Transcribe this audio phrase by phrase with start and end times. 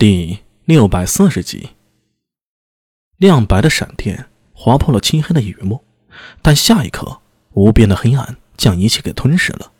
[0.00, 1.68] 第六百四十集，
[3.18, 5.84] 亮白的闪电划破了漆黑的雨幕，
[6.40, 7.20] 但下一刻，
[7.52, 9.70] 无边的黑暗将一切给吞噬了。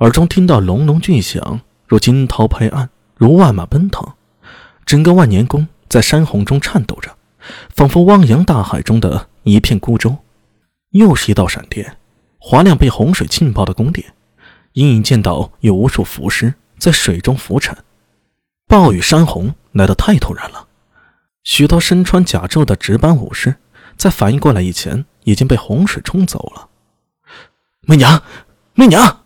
[0.00, 4.06] 耳中听到隆隆巨响，如惊涛拍岸，如万马奔腾。
[4.84, 7.16] 整个万年宫在山洪中颤抖着，
[7.70, 10.14] 仿佛汪洋大海中的一片孤舟。
[10.90, 11.96] 又是一道闪电，
[12.36, 14.12] 划亮被洪水浸泡的宫殿，
[14.74, 17.74] 隐隐见到有无数浮尸在水中浮沉。
[18.68, 20.66] 暴雨山洪来得太突然了，
[21.44, 23.56] 许多身穿甲胄的值班武士
[23.96, 26.68] 在反应过来以前已经被洪水冲走了。
[27.82, 28.20] 媚娘，
[28.74, 29.22] 媚娘！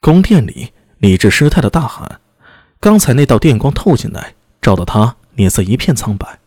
[0.00, 2.20] 宫殿里，李治失态的大喊
[2.80, 6.40] ：“刚才那道电光透进来，照得他脸色一片苍白，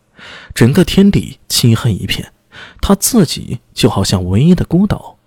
[0.56, 2.34] 整个天地漆黑一片，
[2.82, 5.18] 他自己就好像唯一的孤岛。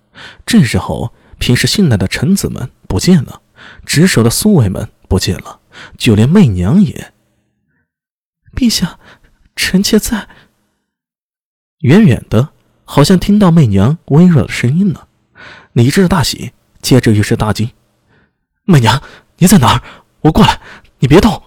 [0.45, 3.41] 这时候，平时信赖的臣子们不见了，
[3.85, 5.59] 值守的宿卫们不见了。”
[5.97, 7.13] 就连媚娘也。
[8.55, 8.99] 陛下，
[9.55, 10.27] 臣妾在。
[11.79, 12.49] 远远的，
[12.85, 15.07] 好像听到媚娘微弱的声音了。
[15.73, 16.51] 李治大喜，
[16.81, 17.71] 接着又是大惊
[18.65, 19.01] ：“媚娘，
[19.37, 19.81] 你在哪儿？
[20.21, 20.61] 我过来，
[20.99, 21.41] 你别动！”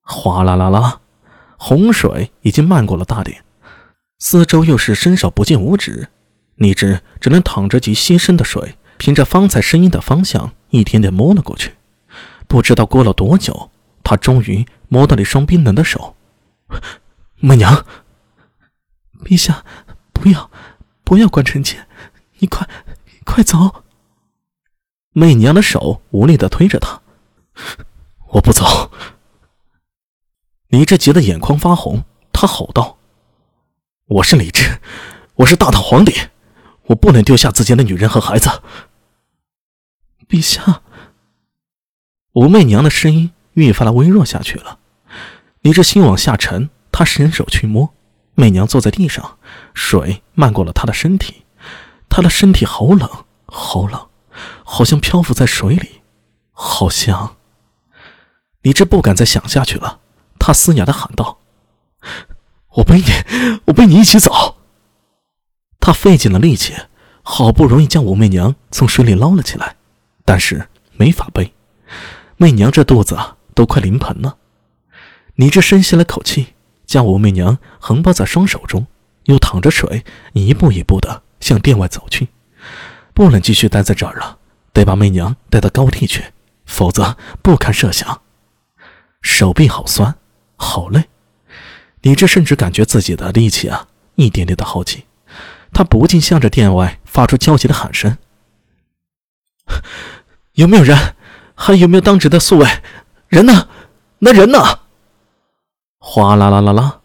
[0.00, 1.00] 哗啦啦啦，
[1.58, 3.44] 洪水已经漫过了大殿，
[4.18, 6.08] 四周又是伸手不见五指。
[6.54, 11.74] 李治只能淌着极稀深的水，凭着方才声音的方向，一点点摸了过去。
[12.54, 13.72] 不知道过了多久，
[14.04, 16.14] 他终于摸到了一双冰冷的手。
[17.34, 17.84] 媚娘，
[19.24, 19.64] 陛下，
[20.12, 20.48] 不要，
[21.02, 21.84] 不要关臣妾，
[22.38, 22.64] 你快，
[23.24, 23.82] 快走！
[25.10, 27.02] 媚娘的手无力的推着他，
[28.28, 28.92] 我不走。
[30.68, 32.98] 李治急得眼眶发红，他吼道
[34.06, 34.78] ：“我是李治，
[35.34, 36.12] 我是大唐皇帝，
[36.84, 38.48] 我不能丢下自己的女人和孩子。”
[40.30, 40.82] 陛下。
[42.34, 44.78] 武媚娘的声音愈发的微弱下去了。
[45.60, 47.94] 李治心往下沉，他伸手去摸，
[48.34, 49.38] 媚娘坐在地上，
[49.72, 51.44] 水漫过了她的身体，
[52.08, 53.08] 她的身体好冷，
[53.46, 54.08] 好冷，
[54.64, 56.02] 好像漂浮在水里，
[56.50, 57.36] 好像……
[58.62, 60.00] 李治不敢再想下去了，
[60.40, 61.38] 他嘶哑的喊道
[62.76, 64.56] ：“我背你，我背你一起走。”
[65.78, 66.74] 他费尽了力气，
[67.22, 69.76] 好不容易将武媚娘从水里捞了起来，
[70.24, 71.53] 但是没法背。
[72.36, 74.36] 媚娘这肚子啊，都快临盆了。
[75.34, 76.54] 李治深吸了口气，
[76.86, 78.86] 将武媚娘横抱在双手中，
[79.24, 82.28] 又淌着水，一步一步的向殿外走去。
[83.12, 84.38] 不能继续待在这儿了，
[84.72, 86.24] 得把媚娘带到高地去，
[86.66, 88.22] 否则不堪设想。
[89.22, 90.14] 手臂好酸，
[90.56, 91.04] 好累。
[92.02, 95.02] 李治甚至感觉自己的力气啊，一点点的耗尽。
[95.72, 98.16] 他不禁向着殿外发出焦急的喊声
[100.54, 100.96] ：“有没有人？”
[101.54, 102.68] 还有没有当值的宿卫？
[103.28, 103.68] 人呢？
[104.18, 104.80] 那人呢？
[105.98, 107.00] 哗啦啦啦啦，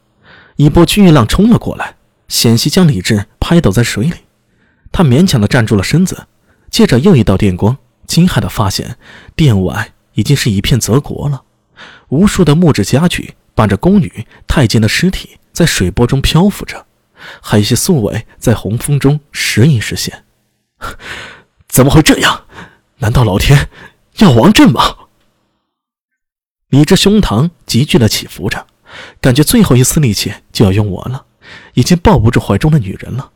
[0.57, 1.95] 一波巨浪冲了过来，
[2.27, 4.13] 险些将李治拍倒在水里。
[4.91, 6.27] 他勉强的站住了身子，
[6.69, 7.77] 借着又一道电光，
[8.07, 8.97] 惊骇的发现
[9.35, 11.43] 殿外已经是一片泽国了。
[12.09, 16.85] 无数的木质家具伴着宫女、太监的尸体在水波中漂浮着，
[17.41, 20.25] 还有一些宿卫在洪峰中时隐时现。
[21.67, 22.45] 怎么会这样？
[22.97, 23.69] 难道老天？
[24.19, 24.95] 要亡朕吗？
[26.67, 28.67] 李治胸膛急剧的起伏着，
[29.21, 31.25] 感觉最后一丝力气就要用完了，
[31.73, 33.31] 已经抱不住怀中的女人了。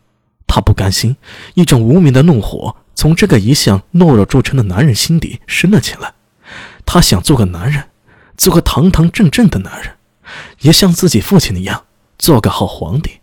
[0.46, 1.16] 他不甘心，
[1.54, 6.14] 一种无名的怒火从这个一向懦弱著称的男人心底升了起来。
[6.86, 7.90] 他想做个男人，
[8.38, 9.96] 做个堂堂正正的男人，
[10.60, 11.86] 也像自己父亲一样
[12.20, 13.22] 做个好皇帝。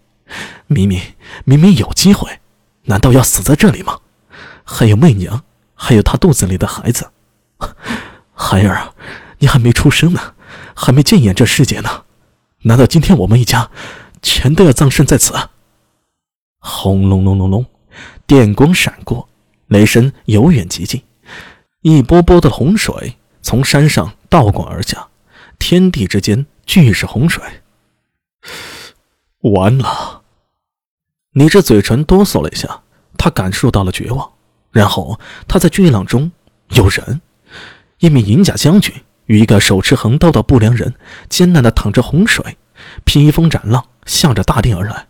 [0.67, 1.01] 明明
[1.45, 2.41] 明明有机会，
[2.85, 4.01] 难道要死在这里吗？
[4.65, 5.45] 还有媚娘，
[5.75, 7.11] 还有他肚子里的孩子。
[8.35, 8.95] 孩儿啊，
[9.39, 10.35] 你还没出生呢，
[10.75, 12.05] 还没见眼这世界呢，
[12.63, 13.71] 难道今天我们一家
[14.23, 15.35] 全都要葬身在此？
[16.59, 17.67] 轰隆隆隆隆，
[18.27, 19.29] 电光闪过，
[19.69, 21.03] 雷声由远及近，
[21.83, 25.09] 一波波的洪水从山上倒灌而下，
[25.59, 27.43] 天地之间俱是洪水。
[29.41, 30.23] 完了！
[31.33, 32.83] 你这嘴唇哆嗦了一下，
[33.17, 34.33] 他感受到了绝望，
[34.71, 35.19] 然后
[35.49, 36.31] 他在巨浪中
[36.71, 37.23] 有人。
[38.01, 38.95] 一名银甲将军
[39.27, 40.95] 与一个手持横刀的不良人
[41.29, 42.57] 艰难地淌着洪水，
[43.05, 45.07] 披风斩浪，向着大殿而来。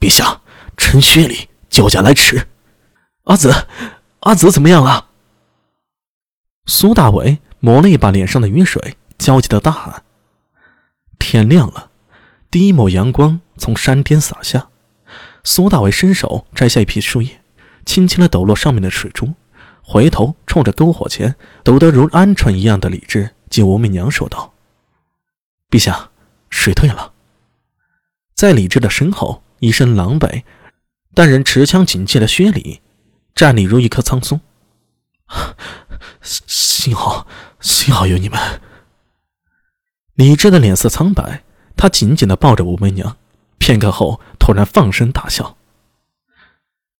[0.00, 0.40] 陛下，
[0.76, 2.46] 臣薛礼救驾来迟。
[3.24, 3.52] 阿紫，
[4.20, 5.08] 阿紫怎么样了？
[6.66, 10.04] 苏大伟抹了一把脸上的雨水，焦急地大喊。
[11.18, 11.90] 天亮了，
[12.50, 14.68] 第一抹阳光从山巅洒下。
[15.44, 17.42] 苏大伟伸手摘下一片树叶，
[17.84, 19.34] 轻轻地抖落上面的水珠。
[19.82, 21.34] 回头冲着篝火前
[21.64, 24.54] 抖得如鹌鹑一样的李治及武媚娘说道
[25.68, 26.10] ：“陛下，
[26.48, 27.12] 水退了。
[28.34, 30.44] 在李治的身后，一身狼狈，
[31.14, 32.80] 但仍持枪警戒的薛礼，
[33.34, 34.40] 站立如一棵苍松。
[36.22, 37.26] 幸好，
[37.60, 38.60] 幸好有你们。
[40.14, 41.42] 李治的脸色苍白，
[41.76, 43.16] 他紧紧的抱着武媚娘，
[43.58, 45.56] 片刻后突然放声大笑：“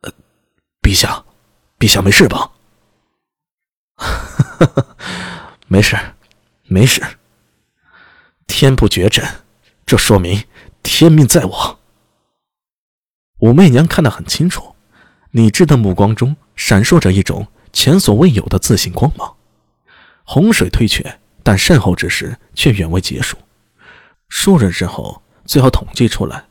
[0.02, 0.12] 呃，
[0.82, 1.24] 陛下，
[1.78, 2.52] 陛下没事吧
[5.68, 5.96] ？”“没事，
[6.64, 7.02] 没事。
[8.46, 9.24] 天不绝朕，
[9.86, 10.44] 这说明
[10.82, 11.78] 天命在我。”
[13.40, 14.74] 武媚娘看得很清楚，
[15.30, 19.36] 李治的目光中闪烁着一种前所未有的自信光芒。
[20.24, 21.18] 洪水退却。
[21.44, 23.36] 但善后之时却远未结束。
[24.28, 26.44] 数日之后，最后统计出来，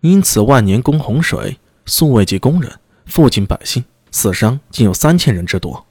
[0.00, 5.86] 因此万年宫洪水，宿卫及工人、附近百姓死伤竟有三千人之多。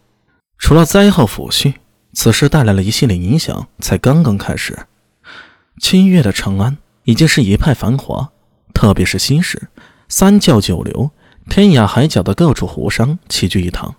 [0.61, 1.73] 除了灾后抚恤，
[2.13, 4.77] 此事带来了一系列影响，才刚刚开始。
[5.81, 8.31] 七月的长安已经是一派繁华，
[8.71, 9.69] 特别是西市，
[10.07, 11.09] 三教九流、
[11.49, 13.95] 天涯海角的各处湖商齐聚一堂，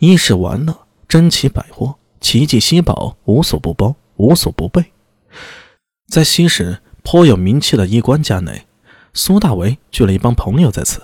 [0.00, 1.96] 衣食玩乐，珍奇百货。
[2.20, 4.92] 奇迹稀宝，无所不包，无所不备。
[6.06, 8.66] 在西市颇有名气的衣冠家内，
[9.12, 11.02] 苏大为聚了一帮朋友在此。